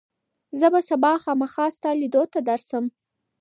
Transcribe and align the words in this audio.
زه 0.59 0.67
به 0.73 0.79
سبا 0.87 1.11
خامخا 1.23 1.65
ستا 1.75 1.91
لیدو 1.99 2.23
ته 2.33 2.39
درشم. 2.47 2.85